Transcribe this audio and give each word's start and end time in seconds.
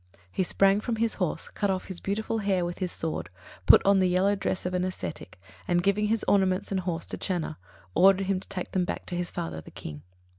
He 0.31 0.41
sprang 0.41 0.81
from 0.81 0.95
his 0.95 1.13
horse, 1.21 1.47
cut 1.47 1.69
off 1.69 1.85
his 1.85 1.99
beautiful 1.99 2.39
hair 2.39 2.65
with 2.65 2.79
his 2.79 2.91
sword, 2.91 3.29
put 3.67 3.85
on 3.85 3.99
the 3.99 4.09
yellow 4.09 4.35
dress 4.35 4.65
of 4.65 4.73
an 4.73 4.83
ascetic, 4.83 5.39
and 5.67 5.83
giving 5.83 6.07
his 6.07 6.25
ornaments 6.27 6.71
and 6.71 6.79
horse 6.79 7.05
to 7.05 7.19
Channa, 7.19 7.59
ordered 7.93 8.25
him 8.25 8.39
to 8.39 8.47
take 8.47 8.71
them 8.71 8.83
back 8.83 9.05
to 9.05 9.15
his 9.15 9.29
father, 9.29 9.61
the 9.61 9.69
King. 9.69 10.01